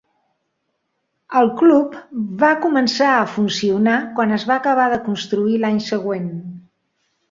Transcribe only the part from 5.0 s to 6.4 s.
construir l'any següent.